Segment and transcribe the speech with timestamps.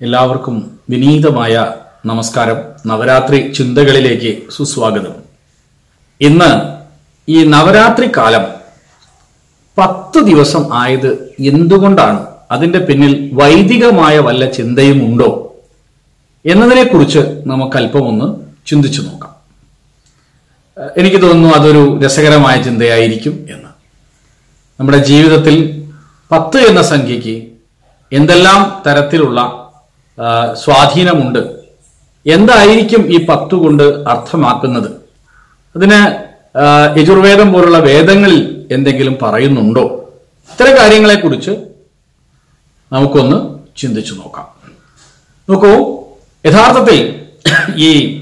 [0.00, 1.74] എല്ലാവർക്കും വിനീതമായ
[2.06, 2.56] നമസ്കാരം.
[2.86, 5.12] നവരാത്രി ചിന്തകളിലേക്ക് സുസ്വാഗതം.
[6.20, 6.78] ഇന്ന്
[7.28, 8.44] ഈ നവരാത്രി കാലം
[9.78, 12.26] പത്ത് ദിവസം ആയത് എന്തുകൊണ്ടാണ്?
[12.50, 15.56] അതിന്റെ പിന്നിൽ വൈദികമായ വല്ല ചിന്തയും ഉണ്ടോ?
[16.46, 19.36] എന്നതിനെക്കുറിച്ച് നമുക്ക് അല്പം ഒന്ന് ചിന്തിച്ചു നോക്കാം.
[20.96, 23.65] എനിക്ക് തോന്നുന്നു അതൊരു രസകരമായ ചിന്തയായിരിക്കും എന്ന്.
[24.78, 25.86] നമ്മുടെ ജീവിതത്തിൽ
[26.32, 27.48] പത്ത് എന്ന സംഖ്യയ്ക്ക്
[28.12, 29.40] എന്തെല്ലാം തരത്തിലുള്ള
[30.64, 31.38] സ്വാധീനമുണ്ട്?
[32.26, 34.90] എന്തായിരിക്കും ഈ പത്ത് കൊണ്ട് അർത്ഥമാക്കുന്നത്?
[35.76, 36.00] അതിന്
[36.98, 40.12] യജുർവേദം പോലുള്ള വേദങ്ങളിൽ എന്തെങ്കിലും പറയുന്നുണ്ടോ?
[40.52, 41.50] ഇത്തരം കാര്യങ്ങളെക്കുറിച്ച്
[42.92, 44.46] നമുക്കൊന്ന് ചിന്തിച്ചു നോക്കാം.
[45.50, 46.02] നോക്കൂ
[46.46, 47.26] യഥാർത്ഥത്തിൽ
[47.76, 48.20] ഈ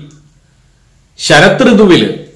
[1.18, 2.26] ശരത് ഋതുവിൽ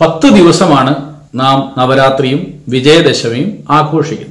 [0.00, 4.30] പത്ത് ദിവസമാണ് നാം നവരാത്രിയും വിജയദശമിയും ആഘോഷിക്കുന്നത്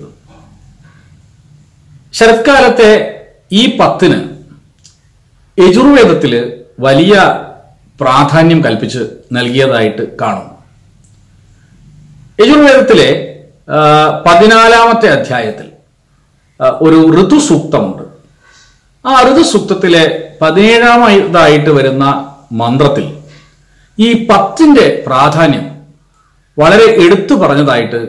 [2.13, 2.91] ശരത്കാലത്തെ
[3.51, 4.19] ഈ പത്തിന്
[5.57, 6.33] യജുർവേദത്തിൽ
[6.79, 7.15] വലിയ
[7.99, 10.49] പ്രാധാന്യം കൽപ്പിച്ച് നൽകിയതായിട്ട് കാണും
[12.41, 13.09] യജുർവേദത്തിലെ
[14.25, 15.67] പതിനാലാമത്തെ അധ്യായത്തിൽ
[16.81, 18.03] ഒരു ഋതുസൂക്തമുണ്ട്.
[19.05, 20.03] ആ ഋതുസൂക്തത്തിലെ
[20.41, 22.05] പതിനേഴാമതായിട്ട് വരുന്ന
[22.51, 23.05] മന്ത്രത്തിൽ
[23.97, 25.65] ഈ പത്തിന്റെ പ്രാധാന്യം
[26.57, 27.99] വളരെ എടുത്തു പറഞ്ഞതായിട്ട്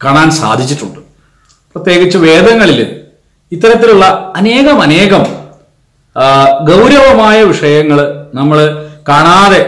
[0.00, 1.00] കാണാൻ സാധിച്ചിട്ടുണ്ട്.
[1.72, 2.80] പ്രത്യേകിച്ച് വേദങ്ങളിൽ
[3.52, 4.06] ഇത്തരത്തിലുള്ള
[4.38, 5.24] അനേകം അനേകം
[6.68, 7.98] ഗൗരവമായ വിഷയങ്ങൾ
[8.38, 8.58] നമ്മൾ
[9.08, 9.60] കാണാതെ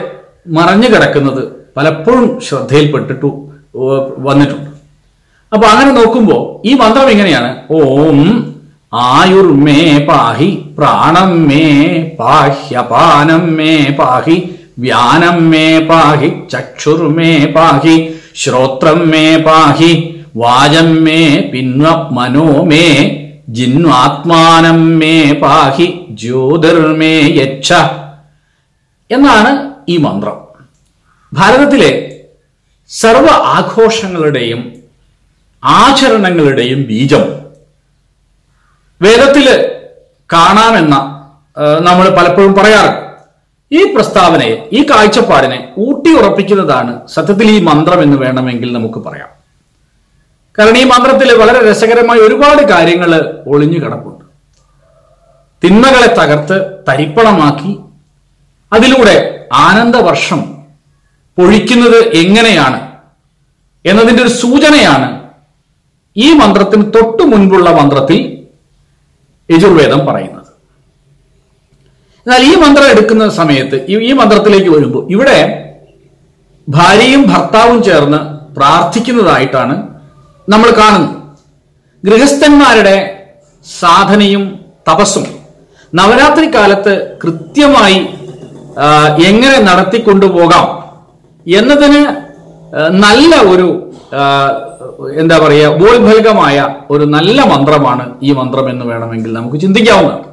[0.57, 1.43] മറഞ്ഞു കിടക്കുന്നത്
[1.77, 3.31] പലപ്പോഴും ശ്രദ്ധയിൽപ്പെട്ടിട്ടു
[4.29, 4.71] വന്നിട്ടുണ്ട്.
[5.53, 7.51] അപ്പൊ അങ്ങനെ നോക്കുമ്പോൾ ഈ മന്ത്രം ഇങ്ങനെയാണ്.
[7.79, 8.21] ഓം
[9.19, 11.67] ആയുർമേ പാഹി പ്രാണം മേ
[12.19, 14.37] പാഹ്യപാനം മേ പാഹി
[14.79, 17.97] വ്യാനം മേ പാഹി ചക്ഷുർമേ പാഹി
[18.43, 19.93] ശ്രോത്രം മേ പാഹി
[20.43, 21.19] വാചം മേ
[21.53, 21.87] പിൻവ
[22.19, 22.85] മനോ മേ
[23.57, 25.87] ജിന്വാത്മാനം മേ പാഹി
[26.23, 27.73] ജ്യോതിർമേ യച്ഛ
[29.11, 29.51] എന്നാണ്
[29.89, 30.37] ഈ മന്ത്രം.
[31.33, 31.91] ഭാരതത്തിലെ
[32.91, 33.27] സർവ
[33.57, 34.61] ആഘോഷങ്ങളുടെയും
[35.63, 37.25] ആചരണങ്ങളുടെയും ബീജം
[39.01, 39.47] വേദത്തിൽ
[40.31, 40.95] കാണാമെന്ന
[41.87, 43.12] നമ്മൾ പലപ്പോഴും പറയാറുണ്ട്.
[43.77, 49.31] ഈ പ്രസ്താവനയെ ഈ കാഴ്ചപ്പാടിനെ ഊട്ടി ഉറപ്പിക്കുന്നതാണ് സത്യത്തിൽ ഈ മന്ത്രം എന്ന് വേണമെങ്കിൽ നമുക്ക് പറയാം.
[50.59, 53.11] കാരണം ഈ മന്ത്രത്തിൽ വളരെ രസകരമായ ഒരുപാട് കാര്യങ്ങൾ
[53.53, 54.25] ഒളിഞ്ഞു കിടപ്പുണ്ട്.
[55.63, 56.57] തിന്മകളെ തകർത്ത്
[56.89, 57.73] തരിപ്പണമാക്കി
[58.73, 59.17] അതിലൂടെ
[59.67, 60.41] ആനന്ദവർഷം
[61.39, 62.81] പൊഴിക്കുന്നത് എങ്ങനെയാണ്
[63.85, 65.09] എന്നതിന്റെ ഒരു സൂചനയാണ്
[66.17, 68.19] ഈ മന്ത്രത്തിന് തൊട്ടു മുൻപുള്ള മന്ത്രത്തിൽ
[69.49, 70.42] യജുർവേദം പറയുന്നത്.
[72.27, 75.39] എന്നാൽ ഈ മന്ത്രം എടുക്കുന്ന സമയത്ത് ഈ- മന്ത്രത്തിലേക്ക് വരുമ്പോൾ ഇവിടെ
[76.69, 78.21] ഭാര്യയും ഭർത്താവും ചേർന്ന്
[78.57, 79.75] പ്രാർത്ഥിക്കുന്നതായിട്ടാണ്
[80.49, 81.17] നമ്മൾ കാണുന്നത്.
[82.05, 82.97] ഗൃഹസ്ഥന്മാരുടെ
[83.67, 84.45] സാധനയും
[84.89, 85.27] തപസ്സും
[85.95, 87.99] നവരാത്രി കാലത്ത് കൃത്യമായി
[89.25, 90.67] എങ്ങനെ നടത്തിക്കൊണ്ടുപോകാം
[91.47, 92.03] എന്നതിന്
[92.91, 93.69] നല്ല ഒരു
[95.19, 96.57] എന്താ പറയുക ബോൽഭൽകമായ
[96.91, 100.32] ഒരു നല്ല മന്ത്രമാണ് ഈ മന്ത്രം എന്ന് വേണമെങ്കിൽ നമുക്ക് ചിന്തിക്കാവുന്നതാണ്.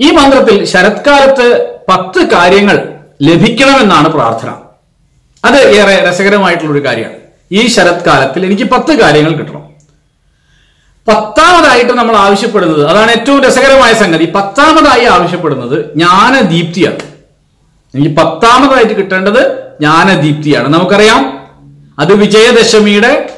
[0.00, 1.46] ഈ മന്ത്രത്തിൽ ശരത്കാലത്ത്
[1.88, 2.76] പത്ത് കാര്യങ്ങൾ
[3.22, 4.50] ലഭിക്കണമെന്നാണ് പ്രാർത്ഥന.
[5.44, 7.16] അത് ഏറെ രസകരമായിട്ടുള്ള ഒരു കാര്യമാണ്.
[7.52, 9.62] ഈ ശരത്കാലത്തിൽ എനിക്ക് പത്ത് കാര്യങ്ങൾ കിട്ടണം.
[11.08, 14.24] പത്താമതായിട്ട് നമ്മൾ ആവശ്യപ്പെടുന്നത് അതാണ് ഏറ്റവും രസകരമായ സംഗതി.
[14.24, 16.98] പത്താമതായി ആവശ്യപ്പെടുന്നത് ജ്ഞാനദീപ്തിയാണ്.
[17.94, 19.42] എനിക്ക് പത്താമതായിട്ട് കിട്ടേണ്ടത്
[19.80, 20.68] ജ്ഞാനദീപ്തിയാണ്.
[20.68, 21.46] നമുക്കറിയാം
[21.98, 23.30] അത് വിജയദശമിയുടെ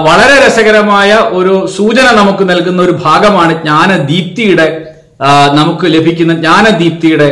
[0.00, 4.95] വളരെ രസകരമായ ഒരു സൂചന നമുക്ക് നൽകുന്ന ഒരു ഭാഗമാണ് ജ്ഞാനദീപ്തിയുടെ
[5.58, 7.28] നമുക്ക് ലഭിക്കുന്ന ജ്ഞാനദീപ്തിയുടെ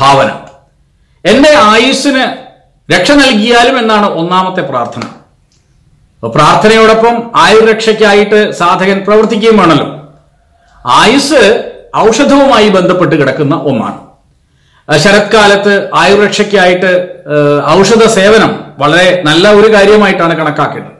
[0.00, 0.30] ഭാവന.
[1.24, 2.24] എന്റെ ആയുസ്സിന്
[2.88, 5.02] രക്ഷ നൽകിയാലും എന്നാണ് ഒന്നാമത്തെ പ്രാർത്ഥന.
[6.22, 9.88] പ്രാർത്ഥനയോടൊപ്പം ആയുർരക്ഷയ്ക്കായിട്ട് സാധകൻ പ്രവർത്തിക്കുകയും വേണമല്ലോ
[11.00, 11.42] ആയുസ്
[11.96, 14.00] ഔഷധവുമായി ബന്ധപ്പെട്ട് കിടക്കുന്ന ഒന്നാണ്.
[14.88, 16.92] ശരത്കാലത്ത് ആയുർരക്ഷയ്ക്കായിട്ട്
[17.76, 20.93] ഔഷധ സേവനം വളരെ നല്ല ഒരു കാര്യമായിട്ടാണ് കണക്കാക്കേണ്ടത്.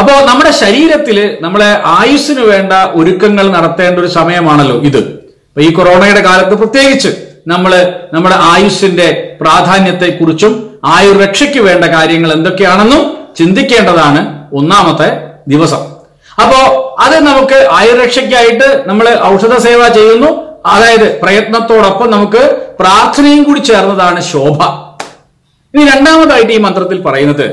[0.00, 5.00] അപ്പോൾ നമ്മുടെ ശരീരത്തിൽ നമ്മളെ ആയുസ്സിന് വേണ്ട ഒരുക്കങ്ങൾ നടത്തേണ്ട ഒരു സമയമാണല്ലോ ഇത്.
[5.48, 7.10] അപ്പൊ ഈ കൊറോണയുടെ കാലത്ത് പ്രത്യേകിച്ച്
[7.52, 7.72] നമ്മൾ
[8.12, 10.52] നമ്മുടെ ആയുസ്സിന്റെ പ്രാധാന്യത്തെക്കുറിച്ചും
[10.84, 13.02] ആയുർരക്ഷയ്ക്ക് വേണ്ട കാര്യങ്ങൾ എന്തൊക്കെയാണെന്നും
[13.36, 14.20] ചിന്തിക്കേണ്ടതാണ്
[14.52, 15.08] ഒന്നാമത്തെ
[15.48, 15.82] ദിവസം.
[16.42, 16.60] അപ്പോ
[17.04, 20.30] അത് നമുക്ക് ആയുർരക്ഷയ്ക്കായിട്ട് നമ്മൾ ഔഷധ സേവ ചെയ്യുന്നു.
[20.66, 22.42] അതായത് പ്രയത്നത്തോടൊപ്പം നമുക്ക്
[22.80, 24.60] പ്രാർത്ഥനയും കൂടി ചേർന്നതാണ് ശോഭ.
[25.74, 27.46] ഇനി രണ്ടാമതായിട്ട് ഈ മന്ത്രത്തിൽ പറയുന്നത്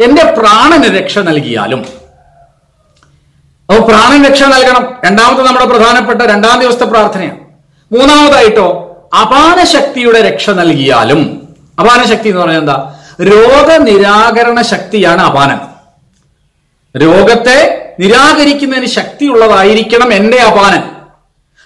[0.00, 1.78] എന്റെ പ്രാണന് രക്ഷ നൽകിയാലും.
[3.68, 4.92] അപ്പോൾ പ്രാണൻ രക്ഷ നൽകണം.
[5.04, 7.38] രണ്ടാമത്തെ നമ്മുടെ പ്രധാനപ്പെട്ട രണ്ടാം ദിവസത്തെ പ്രാർത്ഥനയാണ്.
[7.92, 8.66] മൂന്നാമതായിട്ടോ
[9.20, 11.48] അപാനശക്തിയുടെ രക്ഷ നൽകിയാലും.
[11.80, 12.94] അപാനശക്തി എന്ന് പറഞ്ഞാൽ എന്താ?
[13.22, 15.60] രോഗനിരാകരണ ശക്തിയാണ് അപാനം.
[16.96, 20.82] രോഗത്തെ നിരാകരിക്കുന്നതിന് ശക്തിയുള്ളതായിരിക്കണം എന്റെ അപാനൻ.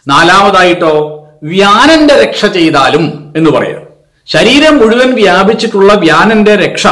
[0.09, 3.83] നാലാമതായിട്ടോ വ്യാനന്റെ രക്ഷ ചെയ്താലും എന്ന് പറയാം
[4.27, 6.87] ശരീരം മുഴുവൻ വ്യാപിച്ചിട്ടുള്ള വ്യാനന്റെ രക്ഷ.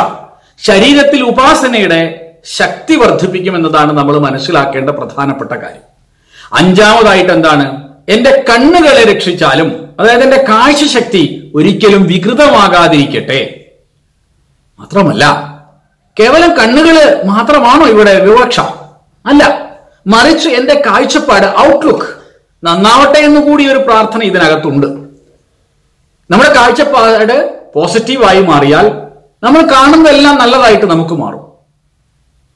[0.58, 5.82] ശരീരത്തിൽ ഉപാസനയുടെ ശക്തി വർദ്ധിപ്പിക്കുമെന്നതാണ് നമ്മൾ മനസ്സിലാക്കേണ്ട പ്രധാനപ്പെട്ട കാര്യം.
[6.52, 7.88] അഞ്ചാമതായിട്ട് എന്താണ്?
[8.08, 13.64] എന്റെ കണ്ണുകളെ രക്ഷിച്ചാലും അതായത് എന്റെ കാഴ്ചശക്തി ഒരിക്കലും വികൃതമാകാതിരിക്കട്ടെ.
[14.78, 15.24] മാത്രമല്ല
[16.20, 18.60] കേവലം കണ്ണുകൾ മാത്രമാണോ ഇവിടെ വിവക്ഷ?
[19.26, 19.70] അല്ല
[20.06, 22.06] മറിച്ച് എന്റെ കാഴ്ചപ്പാട് ഔട്ട്ലുക്ക്
[22.64, 24.86] നന്നാവട്ടെ എന്ന് കൂടി ഒരു പ്രാർത്ഥന ഇതിനകത്തുണ്ട്.
[26.30, 29.05] നമ്മുടെ കാഴ്ചപ്പാട് പോസിറ്റീവായി മാറിയാൽ
[29.42, 31.46] നമ്മൾ കാണുന്നതെല്ലാം നല്ലതായിട്ട് നമുക്ക് മാറും.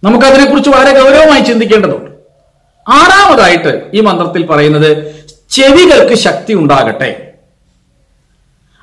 [0.05, 2.11] നമുക്കതിനെക്കുറിച്ച് വളരെ ഗൗരവമായി ചിന്തിക്കേണ്ടതുണ്ട്.
[2.89, 7.35] ആറാമതായിട്ട് ഈ മന്ത്രത്തിൽ പറയുന്നത് ചെവികൾക്ക് ശക്തി ഉണ്ടാകട്ടെ.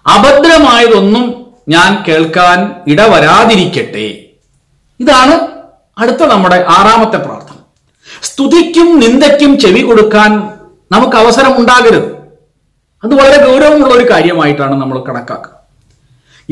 [0.07, 4.19] അഭദ്രമായതൊന്നും ഞാൻ കേൾക്കാൻ ഇടവരാതിരിക്കട്ടെ.
[4.99, 5.47] ഇതാണ്
[5.97, 7.55] അടുത്ത നമ്മുടെ ആറാമത്തെ പ്രാർത്ഥന.
[8.23, 10.49] സ്തുതിക്കും നിന്ദയ്ക്കും ചെവി കൊടുക്കാൻ
[10.91, 12.11] നമുക്ക് അവസരം ഉണ്ടാകരുത്.
[13.03, 15.57] അത് വളരെ ഗൗരവമുള്ള ഒരു കാര്യമായിട്ടാണ് നമ്മൾ കണക്കാക്കുക.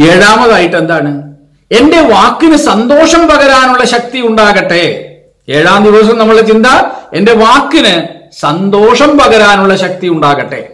[0.03, 1.34] ഏഴാമതായിട്ട് എന്താണ്?
[1.71, 5.11] എന്റെ വാക്കിന് സന്തോഷം പകരാനുള്ള ശക്തി ഉണ്ടാകട്ടെ.
[5.49, 6.65] ഏഴാം ദിവസം നമ്മൾ ചിന്ത
[7.13, 8.03] എന്റെ വാക്കിന്
[8.39, 10.69] സന്തോഷം പകരാനുള്ള ശക്തി ഉണ്ടാകട്ടെ.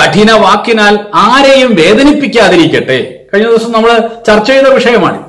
[0.00, 3.26] കഠിന വാക്കിനാൽ ആരെയും വേദനിപ്പിക്കാതിരിക്കട്ടെ.
[3.34, 5.22] കഴിഞ്ഞ ദിവസം നമ്മൾ ചർച്ച ചെയ്ത വിഷയമാണ്.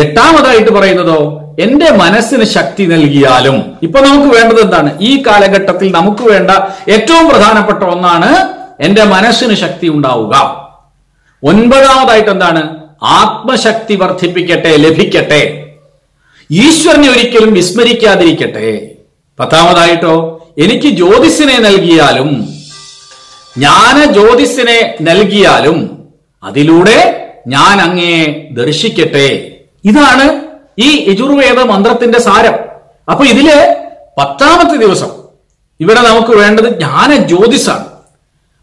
[0.00, 3.78] എട്ടാമതായിട്ട് പറയുന്നതോ എന്റെ മനസ്സിന് ശക്തി നൽകിയാലും.
[3.82, 4.98] ഇപ്പൊ നമുക്ക് വേണ്ടത് എന്താണ്?
[5.00, 6.50] ഈ കാലഘട്ടത്തിൽ നമുക്ക് വേണ്ട
[6.90, 8.48] ഏറ്റവും പ്രധാനപ്പെട്ട ഒന്നാണ്
[8.80, 10.60] എന്റെ മനസ്സിന് ശക്തി ഉണ്ടാവുക.
[11.44, 12.79] ഒൻപതാമതായിട്ട് എന്താണ്?
[13.02, 15.66] ആത്മശക്തി വർദ്ധിപ്പിക്കട്ടെ ലഭിക്കട്ടെ.
[16.50, 18.90] ഈശ്വരനെ ഒരിക്കലും വിസ്മരിക്കാതിരിക്കട്ടെ.
[19.40, 20.14] പത്താമതായിട്ടോ
[20.58, 22.46] എനിക്ക് ജ്യോതിസിനെ നൽകിയാലും
[23.58, 26.08] ജ്ഞാന ജ്യോതിസിനെ നൽകിയാലും
[26.44, 26.98] അതിലൂടെ
[27.46, 29.56] ഞാൻ അങ്ങേ ദർശിക്കട്ടെ.
[29.84, 30.42] ഇതാണ്
[30.78, 32.54] ഈ യജുർവേദ മന്ത്രത്തിന്റെ സാരം.
[33.10, 33.48] അപ്പൊ ഇതിൽ
[34.18, 35.10] പത്താമത്തെ ദിവസം
[35.80, 37.89] ഇവിടെ നമുക്ക് വേണ്ടത് ജ്ഞാന ജ്യോതിസാണ്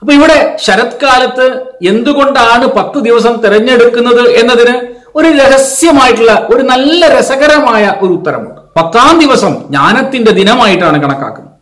[0.01, 1.45] അപ്പൊ ഇവിടെ ശരത്കാലത്ത്
[1.83, 4.75] എന്തുകൊണ്ടാണ് പത്ത് ദിവസം തിരഞ്ഞെടുക്കുന്നത് എന്നതിന്
[5.15, 8.61] ഒരു രഹസ്യമായിട്ടുള്ള ഒരു നല്ല രസകരമായ ഒരു ഉത്തരമുണ്ട്.
[8.77, 11.53] പത്താം ദിവസം ജ്ഞാനത്തിന്റെ ദിനമായിട്ടാണ് കണക്കാക്കുന്നത്.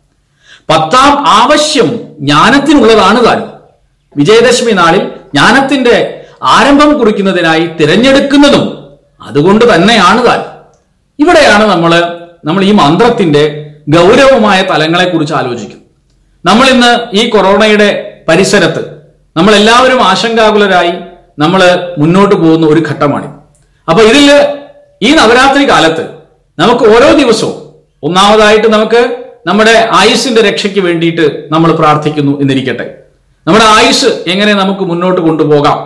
[0.70, 1.88] പത്താം ആവശ്യം
[2.20, 3.48] ജ്ഞാനത്തിനുള്ളതാണ് താനും
[4.16, 5.02] വിജയദശമി നാളിൽ
[5.34, 8.64] ജ്ഞാനത്തിന്റെ ആരംഭം കുറിക്കുന്നതിനായി തിരഞ്ഞെടുക്കുന്നതും
[9.20, 10.40] അതുകൊണ്ട് തന്നെയാണ് താൻ.
[11.18, 11.92] ഇവിടെയാണ് നമ്മൾ
[12.44, 15.82] നമ്മൾ ഈ മന്ത്രത്തിന്റെ ഗൗരവമായ തലങ്ങളെ കുറിച്ച് ആലോചിക്കുന്നത്.
[16.44, 18.82] നമ്മൾ ഇന്ന് ഈ കൊറോണയുടെ പരിസരത്ത്
[19.36, 20.92] നമ്മൾ എല്ലാവരും ആശങ്കാകുലരായി
[21.38, 21.60] നമ്മൾ
[21.98, 23.34] മുന്നോട്ട് പോകുന്ന ഒരു ഘട്ടമാണ്
[23.90, 24.30] അപ്പൊ ഇതിൽ
[25.02, 26.04] ഈ നവരാത്രി കാലത്ത്
[26.58, 27.62] നമുക്ക് ഓരോ ദിവസവും
[28.02, 32.94] ഒന്നാമതായിട്ട് നമുക്ക് നമ്മുടെ ആയുസിന്റെ രക്ഷയ്ക്ക് വേണ്ടിയിട്ട് നമ്മൾ പ്രാർത്ഥിക്കുന്നു എന്നിരിക്കട്ടെ.
[33.46, 35.78] നമ്മുടെ ആയുസ് എങ്ങനെ നമുക്ക് മുന്നോട്ട് കൊണ്ടുപോകാം?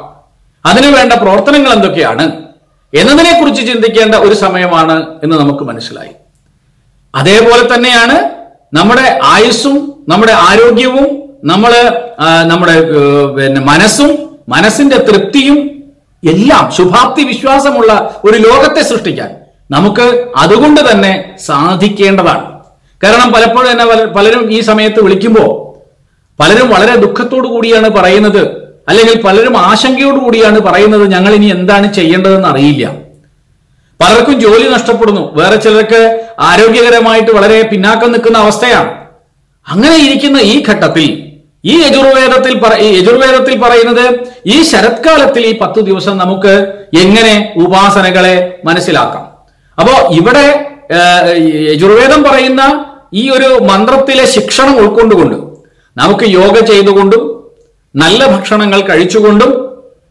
[0.66, 2.32] അതിനു വേണ്ട പ്രവർത്തനങ്ങൾ എന്തൊക്കെയാണ്?
[2.94, 6.12] എന്നതിനെ കുറിച്ച് ചിന്തിക്കേണ്ട ഒരു സമയമാണ് എന്ന് നമുക്ക് മനസ്സിലായി.
[7.14, 8.16] അതേപോലെ തന്നെയാണ്
[8.74, 11.72] നമ്മുടെ ആയുസ്സും നമ്മുടെ ആരോഗ്യവും നമ്മൾ
[12.46, 12.74] നമ്മുടെ
[13.36, 14.10] പിന്നെ മനസ്സും
[14.48, 15.58] മനസ്സിന്റെ തൃപ്തിയും
[16.22, 19.30] എല്ലാം ശുഭാപ്തി വിശ്വാസമുള്ള ഒരു ലോകത്തെ സൃഷ്ടിക്കാൻ
[19.70, 20.06] നമുക്ക്
[20.36, 21.12] അതുകൊണ്ട് തന്നെ
[21.46, 22.46] സാധിക്കേണ്ടതാണ്.
[23.04, 23.84] കാരണം പലപ്പോഴും തന്നെ
[24.16, 25.50] പലരും ഈ സമയത്ത് വിളിക്കുമ്പോൾ
[26.40, 28.42] പലരും വളരെ ദുഃഖത്തോടു കൂടിയാണ് പറയുന്നത്.
[28.88, 32.92] അല്ലെങ്കിൽ പലരും ആശങ്കയോടു കൂടിയാണ് പറയുന്നത് ഞങ്ങൾ ഇനി എന്താണ് ചെയ്യേണ്ടതെന്ന് അറിയില്ല.
[34.00, 35.32] പലർക്കും ജോലി നഷ്ടപ്പെടുന്നു.
[35.34, 38.92] വേറെ ചിലർക്ക് ആരോഗ്യകരമായിട്ട് വളരെ പിന്നാക്കം നിൽക്കുന്ന അവസ്ഥയാണ്.
[39.66, 41.29] അങ്ങനെ ഇരിക്കുന്ന ഈ ഘട്ടത്തിൽ
[41.64, 42.54] ഈ യജുർവേദത്തിൽ
[42.96, 44.04] യജുർവേദത്തിൽ പറയുന്നത്
[44.46, 46.54] ഈ ശരത്കാലത്തിൽ ഈ പത്തു ദിവസം നമുക്ക്
[46.96, 49.24] എങ്ങനെ ഉപാസനകളെ മനസ്സിലാക്കാം?
[49.78, 50.46] അപ്പോ ഇവിടെ
[51.70, 52.62] യജുർവേദം പറയുന്ന
[53.14, 55.36] ഈ ഒരു മന്ത്രത്തിലെ ശിക്ഷണം ഉൾക്കൊണ്ടുകൊണ്ട്
[55.96, 57.22] നമുക്ക് യോഗ ചെയ്തുകൊണ്ടും
[57.94, 59.52] നല്ല ഭക്ഷണങ്ങൾ കഴിച്ചുകൊണ്ടും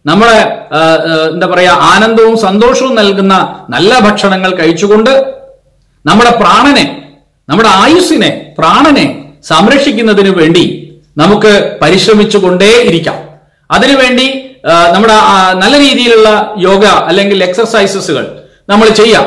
[0.05, 0.39] നമ്മളെ
[1.33, 3.35] എന്താ പറയാ ആനന്ദവും സന്തോഷവും നൽകുന്ന
[3.69, 5.11] നല്ല ഭക്ഷണങ്ങൾ കഴിച്ചുകൊണ്ട്
[6.05, 6.85] നമ്മുടെ പ്രാണനെ
[7.49, 9.05] നമ്മുടെ ആയുസ്സിനെ പ്രാണനെ
[9.43, 10.63] സംരക്ഷിക്കുന്നതിന് വേണ്ടി
[11.21, 13.17] നമുക്ക് പരിശ്രമിച്ചുകൊണ്ടേ ഇരിക്കാം.
[13.75, 14.27] അതിനുവേണ്ടി
[14.93, 15.17] നമ്മുടെ
[15.61, 16.29] നല്ല രീതിയിലുള്ള
[16.67, 18.25] യോഗ അല്ലെങ്കിൽ എക്സർസൈസസുകൾ
[18.71, 19.25] നമ്മൾ ചെയ്യാം.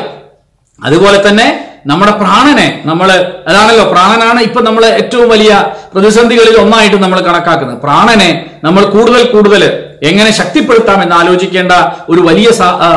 [0.79, 1.47] അതുപോലെ തന്നെ
[1.91, 3.09] നമ്മുടെ പ്രാണനെ നമ്മൾ
[3.49, 5.53] അതാണല്ലോ പ്രാണനാണ് ഇപ്പൊ നമ്മൾ ഏറ്റവും വലിയ
[5.93, 7.79] പ്രതിസന്ധികളിൽ ഒന്നായിട്ട് നമ്മൾ കണക്കാക്കുന്നത്.
[7.85, 8.29] പ്രാണനെ
[8.65, 9.63] നമ്മൾ കൂടുതൽ കൂടുതൽ
[10.09, 11.73] എങ്ങനെ ശക്തിപ്പെടുത്താം എന്ന് ആലോചിക്കേണ്ട
[12.11, 12.47] ഒരു വലിയ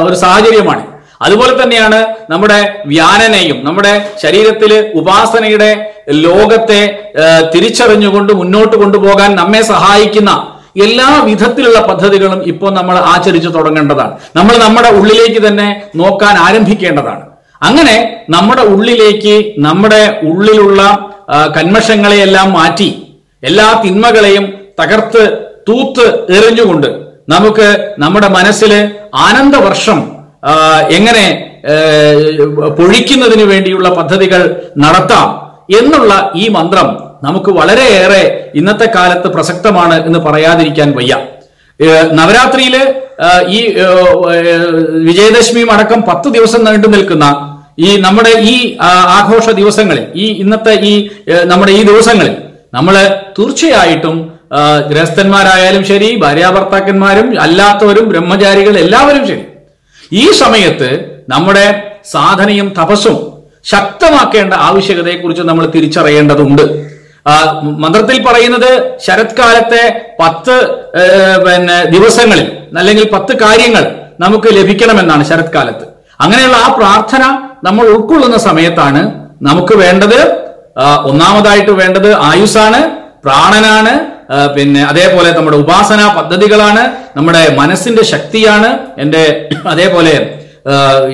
[0.06, 0.84] ഒരു സാഹചര്യമാണ്.
[1.26, 1.98] അതുപോലെ തന്നെയാണ്
[2.32, 2.58] നമ്മുടെ
[2.92, 5.70] വ്യാനനെയും നമ്മുടെ ശരീരത്തിൽ ഉപാസനയുടെ
[6.08, 6.80] ലോകത്തെ
[7.54, 10.52] തിരിച്ചറിഞ്ഞുകൊണ്ട് മുന്നോട്ട് കൊണ്ടുപോകാൻ നമ്മെ സഹായിക്കുന്ന
[10.84, 14.14] എല്ലാ വിധത്തിലുള്ള പദ്ധതികളും ഇപ്പോൾ നമ്മൾ ആചരിച്ചു തുടങ്ങേണ്ടതാണ്.
[14.36, 17.22] നമ്മൾ നമ്മുടെ ഉള്ളിലേക്ക് തന്നെ നോക്കാൻ ആരംഭിക്കേണ്ടതാണ്.
[17.62, 20.82] അങ്ങനെ നമ്മുടെ ഉള്ളിലേക്ക് നമ്മുടെ ഉള്ളിലുള്ള
[21.56, 22.90] കന്മഷങ്ങളെയെല്ലാം മാറ്റി
[23.44, 24.44] എല്ലാ തിന്മകളെയും
[24.80, 25.22] തകർത്ത്
[25.68, 26.86] തൂത്ത് എറിഞ്ഞുകൊണ്ട്
[27.28, 28.72] നമുക്ക് നമ്മുടെ മനസ്സിൽ
[29.14, 29.98] ആനന്ദവർഷം
[30.90, 31.26] എങ്ങനെ
[32.78, 34.42] പൊഴിക്കുന്നതിന് വേണ്ടിയുള്ള പദ്ധതികൾ
[34.78, 35.45] നടത്താം.
[35.68, 36.88] എന്നുള്ള ഈ മന്ത്രം
[37.22, 41.14] നമുക്ക് വളരെയേറെ ഇന്നത്തെ കാലത്ത് പ്രസക്തമാണ് എന്ന് പറയാതിരിക്കാൻ വയ്യ.
[42.12, 42.74] നവരാത്രിയിൽ
[43.48, 43.60] ഈ
[45.00, 47.26] വിജയദശമിയും അടക്കം പത്ത് ദിവസം നീണ്ടു നിൽക്കുന്ന
[47.78, 51.10] ഈ നമ്മുടെ ഈ ആഘോഷ ദിവസങ്ങളിൽ ഈ ഇന്നത്തെ ഈ
[51.44, 52.36] നമ്മുടെ ഈ ദിവസങ്ങളിൽ
[52.74, 52.94] നമ്മൾ
[53.38, 54.16] തീർച്ചയായിട്ടും
[54.88, 59.44] ഗൃഹസ്ഥന്മാരായാലും ശരി ഭാര്യാഭർത്താക്കന്മാരും അല്ലാത്തവരും ബ്രഹ്മചാരികൾ എല്ലാവരും ശരി.
[60.12, 60.88] ഈ സമയത്ത്
[61.28, 61.66] നമ്മുടെ
[62.04, 63.35] സാധനയും തപസ്സും
[63.72, 66.64] ശക്തമാക്കേണ്ട ആവശ്യകതയെക്കുറിച്ച് നമ്മൾ തിരിച്ചറിയേണ്ടതുണ്ട്.
[67.84, 68.70] മന്ത്രത്തിൽ പറയുന്നത്
[69.04, 69.82] ശരത്കാലത്തെ
[70.20, 70.56] പത്ത്
[71.46, 72.46] പിന്നെ ദിവസങ്ങളിൽ
[72.80, 73.84] അല്ലെങ്കിൽ പത്ത് കാര്യങ്ങൾ
[74.24, 75.86] നമുക്ക് ലഭിക്കണമെന്നാണ് ശരത്കാലത്ത്.
[76.24, 77.22] അങ്ങനെയുള്ള ആ പ്രാർത്ഥന
[77.66, 79.02] നമ്മൾ ഉൾക്കൊള്ളുന്ന സമയത്താണ്
[79.48, 80.18] നമുക്ക് വേണ്ടത്
[81.10, 82.80] ഒന്നാമതായിട്ട് വേണ്ടത് ആയുസാണ്
[83.24, 83.92] പ്രാണനാണ്
[84.56, 86.82] പിന്നെ അതേപോലെ നമ്മുടെ ഉപാസന പദ്ധതികളാണ്
[87.16, 88.70] നമ്മുടെ മനസ്സിന്റെ ശക്തിയാണ്
[89.02, 89.22] എന്റെ
[89.72, 90.14] അതേപോലെ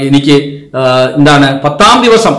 [0.06, 0.36] എനിക്ക്
[1.16, 2.34] എന്താണ് പത്താം ദിവസം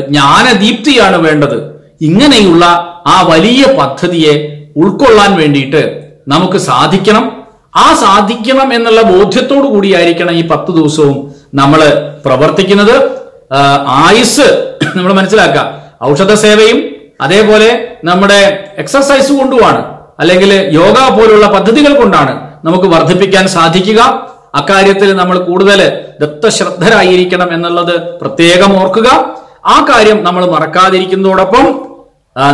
[0.00, 1.56] ജ്ഞാനദീപ്തിയാണ് വേണ്ടത്.
[2.00, 2.64] ഇങ്ങനെയുള്ള
[3.06, 4.32] ആ വലിയ പദ്ധതിയെ
[4.76, 7.46] ഉൾക്കൊള്ളാൻ വേണ്ടിയിട്ട് നമുക്ക് സാധിക്കണം.
[7.76, 11.80] ആ സാധിക്കണം എന്നുള്ള ബോധ്യത്തോടു കൂടിയായിരിക്കണം ഈ പത്ത് ദിവസവും നമ്മൾ
[12.26, 13.10] പ്രവർത്തിക്കുന്നത്.
[13.86, 15.82] ആയുസ് നമ്മൾ മനസ്സിലാക്കുക.
[16.04, 16.78] ഔഷധ സേവയും
[17.20, 19.84] അതേപോലെ നമ്മുടെ എക്സസൈസ് കൊണ്ടുമാണ്.
[20.20, 24.29] അല്ലെങ്കിൽ യോഗ പോലുള്ള പദ്ധതികൾ കൊണ്ടാണ് നമുക്ക് വർദ്ധിപ്പിക്കാൻ സാധിക്കുക.
[24.54, 29.08] അക്കാര്യത്തിൽ നമ്മൾ കൂടുതൽ ദത്തശ്രദ്ധരായിരിക്കണം എന്നുള്ളത് പ്രത്യേകം ഓർക്കുക.
[29.66, 31.90] ആ കാര്യം നമ്മൾ മറക്കാതിരിക്കുന്നതോടൊപ്പം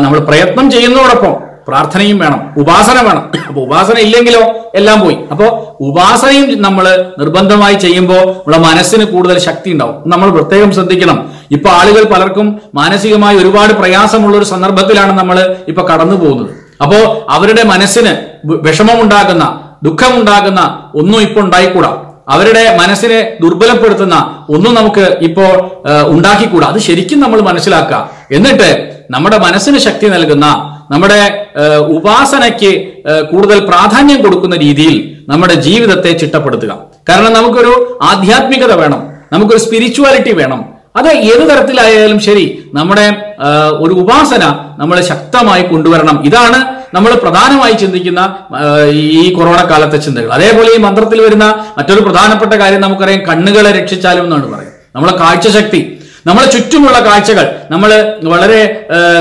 [0.02, 1.34] നമ്മൾ പ്രയത്നം ചെയ്യുന്നതോടൊപ്പം
[1.68, 3.32] പ്രാർത്ഥനയും വേണം ഉപാസന വേണം.
[3.48, 4.40] അപ്പൊ ഉപാസന ഇല്ലെങ്കിലോ
[4.74, 5.16] എല്ലാം പോയി.
[5.30, 10.02] അപ്പോ ഉപാസനയും നമ്മൾ നിർബന്ധമായി ചെയ്യുമ്പോൾ നമ്മുടെ മനസ്സിന് കൂടുതൽ ശക്തി ഉണ്ടാവും.
[10.06, 11.32] നമ്മൾ പ്രത്യേകം ശ്രദ്ധിക്കണം.
[11.50, 16.50] ഇപ്പൊ ആളുകൾ പലർക്കും മാനസികമായി ഒരുപാട് പ്രയാസമുള്ള ഒരു സന്ദർഭത്തിലാണ് നമ്മൾ ഇപ്പൊ കടന്നു പോകുന്നത്
[16.82, 20.60] അപ്പോ അവരുടെ മനസ്സിന് വി- വിഷമമുണ്ടാകുന്ന ദുഃഖമുണ്ടാകുന്ന
[20.94, 21.92] ഒന്നും ഇപ്പൊ ഉണ്ടായിക്കൂടാ.
[22.28, 25.52] അവരുടെ മനസ്സിനെ ദുർബലപ്പെടുത്തുന്ന ഒന്നും നമുക്ക് ഇപ്പോൾ
[26.06, 26.68] ഉണ്ടാക്കിക്കൂടാ.
[26.68, 28.10] അത് ശരിക്കും നമ്മൾ മനസ്സിലാക്കുക.
[28.32, 28.70] എന്നിട്ട്
[29.10, 30.46] നമ്മുടെ മനസ്സിന് ശക്തി നൽകുന്ന
[30.90, 31.20] നമ്മുടെ
[31.96, 32.72] ഉപാസനയ്ക്ക്
[33.32, 34.96] കൂടുതൽ പ്രാധാന്യം കൊടുക്കുന്ന രീതിയിൽ
[35.28, 36.72] നമ്മുടെ ജീവിതത്തെ ചിട്ടപ്പെടുത്തുക.
[37.08, 39.02] കാരണം നമുക്കൊരു ആധ്യാത്മികത വേണം.
[39.32, 40.60] നമുക്കൊരു സ്പിരിച്വാലിറ്റി വേണം.
[40.96, 43.06] അത് ഏത് തരത്തിലായാലും ശരി നമ്മുടെ
[43.84, 44.44] ഒരു ഉപാസന
[44.78, 46.24] നമ്മളെ ശക്തമായി കൊണ്ടുവരണം.
[46.24, 48.20] ഇതാണ് നമ്മൾ പ്രധാനമായി ചിന്തിക്കുന്ന
[48.90, 50.30] ഈ കൊറോണ കാലത്തെ ചിന്തകൾ.
[50.30, 51.46] അതേപോലെ ഈ മന്ത്രത്തിൽ വരുന്ന
[51.78, 54.74] മറ്റൊരു പ്രധാനപ്പെട്ട കാര്യം നമുക്കറിയാം കണ്ണുകളെ രക്ഷിച്ചാലും എന്നാണ് പറയുന്നത്.
[54.96, 55.80] നമ്മളെ കാഴ്ചശക്തി
[56.26, 57.90] നമ്മളെ ചുറ്റുമുള്ള കാഴ്ചകൾ നമ്മൾ
[58.22, 58.60] വളരെ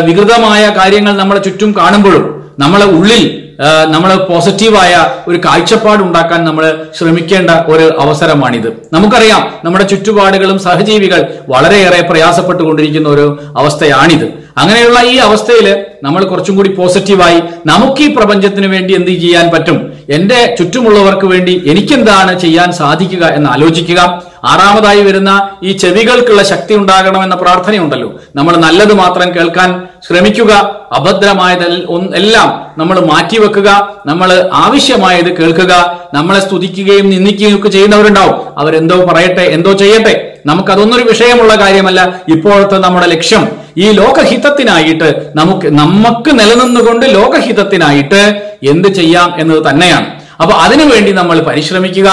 [0.06, 3.45] വികൃതമായ കാര്യങ്ങൾ നമ്മളെ ചുറ്റും കാണുമ്പോഴും നമ്മളെ ഉള്ളിൽ
[3.88, 8.68] നമ്മൾ പോസിറ്റീവായ ഒരു കാഴ്ചപ്പാട് ഉണ്ടാക്കാൻ നമ്മൾ ശ്രമിക്കേണ്ട ഒരു അവസരമാണിത്.
[8.94, 14.46] നമുക്കറിയാം നമ്മുടെ ചുറ്റുപാടുകളും സഹജീവികൾ വളരെയേറെ പ്രയാസപ്പെട്ടുകൊണ്ടിരിക്കുന്ന ഒരു അവസ്ഥയാണിത്.
[14.58, 19.94] അങ്ങനെയുള്ള ഈ അവസ്ഥയിൽ നമ്മൾ കുറച്ചും കൂടി പോസിറ്റീവായി നമുക്ക് ഈ പ്രപഞ്ചത്തിന് വേണ്ടി എന്ത് ചെയ്യാൻ പറ്റും?
[20.10, 24.24] എന്റെ ചുറ്റുമുള്ളവർക്ക് വേണ്ടി എനിക്കെന്താണ് ചെയ്യാൻ സാധിക്കുക എന്ന് ആലോചിക്കുക.
[24.46, 28.20] ആറാമതായി വരുന്ന ഈ ചെവികൾക്കുള്ള ശക്തി ഉണ്ടാകണമെന്ന പ്രാർത്ഥനയുണ്ടല്ലോ.
[28.36, 30.52] നമ്മൾ നല്ലത് മാത്രം കേൾക്കാൻ ശ്രമിക്കുക
[30.92, 31.68] അഭദ്രമായത്
[32.16, 38.60] എല്ലാം നമ്മൾ മാറ്റിവെക്കുക നമ്മൾ ആവശ്യമായത് കേൾക്കുക നമ്മളെ സ്തുതിക്കുകയും നിന്ദിക്കുകയും ഒക്കെ ചെയ്യുന്നവരുണ്ടാവും.
[38.60, 40.32] അവരെന്തോ പറയട്ടെ എന്തോ ചെയ്യട്ടെ.
[40.46, 42.22] നമുക്കതൊന്നൊരു വിഷയമുള്ള കാര്യമല്ല.
[42.30, 43.48] ഇപ്പോഴത്തെ നമ്മുടെ ലക്ഷ്യം
[43.78, 48.22] ഈ ലോകഹിതത്തിനായിട്ട് നമുക്ക് നമുക്ക് നിലനിന്നുകൊണ്ട് ലോകഹിതത്തിനായിട്ട്
[48.64, 50.08] എന്ത് ചെയ്യാം എന്നത് തന്നെയാണ്.
[50.42, 52.10] അപ്പൊ അതിനുവേണ്ടി നമ്മൾ പരിശ്രമിക്കുക.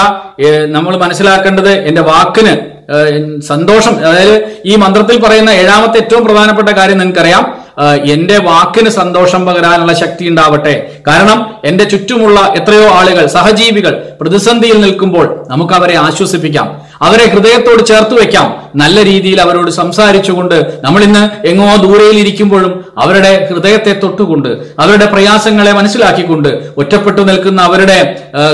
[0.65, 2.73] നമ്മൾ മനസ്സിലാക്കേണ്ടത് എന്റെ വാക്കിന്
[3.41, 3.97] സന്തോഷം.
[3.97, 7.62] അതായത് ഈ മന്ത്രത്തിൽ പറയുന്ന ഏഴാമത്തെ ഏറ്റവും പ്രധാനപ്പെട്ട കാര്യം നിങ്ങൾക്കറിയാം.
[8.13, 10.73] എന്റെ വാക്കിന് സന്തോഷം പകരാനുള്ള ശക്തി ഉണ്ടാവട്ടെ.
[11.07, 16.67] കാരണം എന്റെ ചുറ്റുമുള്ള എത്രയോ ആളുകൾ സഹജീവികൾ പ്രതിസന്ധിയിൽ നിൽക്കുമ്പോൾ നമുക്ക് അവരെ ആശ്വസിപ്പിക്കാം.
[17.07, 18.47] അവരെ ഹൃദയത്തോട് ചേർത്ത് വെക്കാം.
[18.75, 26.49] നല്ല രീതിയിൽ അവരോട് സംസാരിച്ചുകൊണ്ട് നമ്മൾ ഇന്ന് എങ്ങോ ദൂരയിൽ ഇരിക്കുമ്പോഴും അവരുടെ ഹൃദയത്തെ തൊട്ടുകൊണ്ട് അവരുടെ പ്രയാസങ്ങളെ മനസ്സിലാക്കിക്കൊണ്ട്
[26.77, 27.97] ഒറ്റപ്പെട്ടു നിൽക്കുന്ന അവരുടെ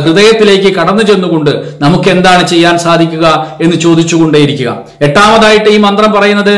[0.06, 1.52] ഹൃദയത്തിലേക്ക് കടന്നു ചെന്നുകൊണ്ട്
[1.82, 3.26] നമുക്ക് എന്താണ് ചെയ്യാൻ സാധിക്കുക
[3.62, 4.78] എന്ന് ചോദിച്ചുകൊണ്ടേയിരിക്കുക.
[5.02, 6.54] എട്ടാമതായിട്ട് ഈ മന്ത്രം പറയുന്നത്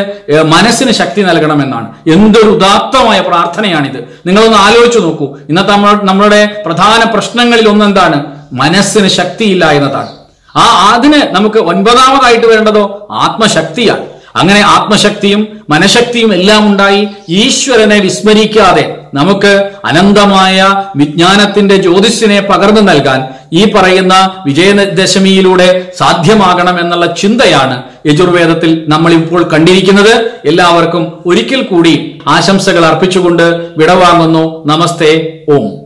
[0.46, 1.88] മനസ്സിന് ശക്തി നൽകണമെന്നാണ്.
[2.08, 4.00] എന്തൊരു ഉദാത്തമായ പ്രാർത്ഥനയാണിത്.
[4.28, 5.28] നിങ്ങളൊന്ന് ആലോചിച്ചു നോക്കൂ.
[5.50, 5.78] ഇന്നത്തെ
[6.12, 8.20] നമ്മളുടെ പ്രധാന പ്രശ്നങ്ങളിൽ ഒന്നെന്താണ്
[8.64, 10.12] മനസ്സിന് ശക്തിയില്ല എന്നതാണ്.
[10.58, 13.08] ആ അതിന് നമുക്ക് ഒൻപതാമതായിട്ട് വേണ്ടതോ?
[13.12, 14.06] ആത്മശക്തിയാണ്.
[14.36, 24.44] അങ്ങനെ ആത്മശക്തിയും മനഃശക്തിയും എല്ലാം ഉണ്ടായി ഈശ്വരനെ വിസ്മരിക്കാതെ നമുക്ക് അനന്തമായ വിജ്ഞാനത്തിന്റെ ജ്യോതിസിനെ പകർന്നു നൽകാൻ ഈ പറയുന്ന
[24.46, 30.32] വിജയദശമിയിലൂടെ സാധ്യമാകണം എന്നുള്ള ചിന്തയാണ് യജുർവേദത്തിൽ നമ്മൾ ഇപ്പോൾ കണ്ടിരിക്കുന്നത്.
[30.46, 34.68] എല്ലാവർക്കും ഒരിക്കൽ കൂടി ആശംസകൾ അർപ്പിച്ചുകൊണ്ട് വിടവാങ്ങുന്നു.
[34.68, 35.40] നമസ്തേ.
[35.50, 35.81] ഓം.